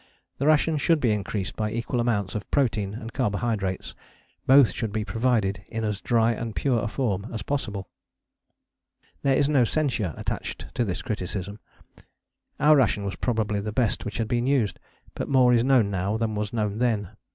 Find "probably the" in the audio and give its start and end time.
13.15-13.71